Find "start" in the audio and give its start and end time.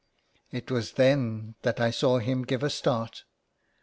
2.71-3.23